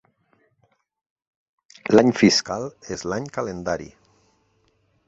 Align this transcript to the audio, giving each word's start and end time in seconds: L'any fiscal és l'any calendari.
L'any 1.97 2.09
fiscal 2.23 2.67
és 2.97 3.07
l'any 3.13 3.31
calendari. 3.39 3.93